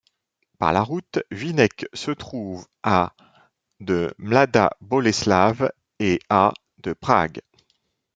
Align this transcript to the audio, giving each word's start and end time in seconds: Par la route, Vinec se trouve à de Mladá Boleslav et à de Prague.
Par 0.57 0.73
la 0.73 0.81
route, 0.81 1.19
Vinec 1.29 1.85
se 1.93 2.09
trouve 2.09 2.65
à 2.81 3.13
de 3.81 4.11
Mladá 4.17 4.71
Boleslav 4.81 5.71
et 5.99 6.19
à 6.27 6.53
de 6.79 6.93
Prague. 6.93 7.43